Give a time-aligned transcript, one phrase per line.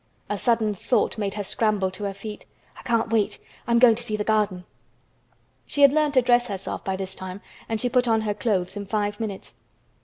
[0.31, 2.47] A sudden thought made her scramble to her feet.
[2.75, 3.37] "I can't wait!
[3.67, 4.65] I am going to see the garden!"
[5.67, 7.39] She had learned to dress herself by this time
[7.69, 9.53] and she put on her clothes in five minutes.